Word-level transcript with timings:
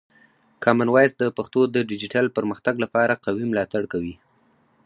کامن 0.63 0.87
وایس 0.91 1.11
د 1.17 1.23
پښتو 1.37 1.61
د 1.75 1.77
ډیجیټل 1.89 2.25
پرمختګ 2.37 2.75
لپاره 2.83 3.21
قوي 3.25 3.45
ملاتړ 3.51 3.83
کوي. 3.93 4.15